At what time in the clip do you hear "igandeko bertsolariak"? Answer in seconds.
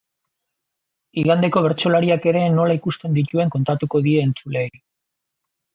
1.23-2.27